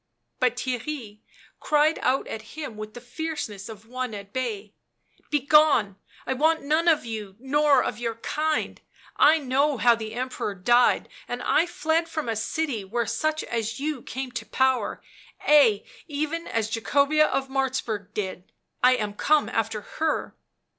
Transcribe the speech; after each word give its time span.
But 0.39 0.55
Theirry 0.55 1.19
cried 1.59 1.99
out 2.01 2.25
at 2.25 2.57
him 2.57 2.75
with 2.75 2.95
the 2.95 2.99
fierceness 3.01 3.69
of 3.69 3.85
one 3.87 4.15
at 4.15 4.33
bay:" 4.33 4.73
Begone, 5.29 5.95
I 6.25 6.33
want 6.33 6.63
none 6.63 6.87
of 6.87 7.05
you 7.05 7.35
nor 7.37 7.83
of 7.83 7.99
yeur 7.99 8.15
kind; 8.15 8.81
I 9.17 9.37
know 9.37 9.77
how 9.77 9.93
the 9.93 10.15
Emperor 10.15 10.55
died, 10.55 11.07
and 11.27 11.43
I 11.43 11.67
fled 11.67 12.09
from 12.09 12.27
a 12.27 12.35
city 12.35 12.83
where 12.83 13.05
such 13.05 13.43
as 13.43 13.79
you 13.79 14.01
come 14.01 14.31
to 14.31 14.45
power, 14.47 15.03
ay, 15.41 15.83
even 16.07 16.47
as 16.47 16.71
Jacobea 16.75 17.27
of 17.27 17.47
Martzburg 17.49 18.11
did— 18.15 18.51
I 18.83 18.95
am 18.95 19.13
come 19.13 19.49
after 19.49 19.81
her." 19.81 20.35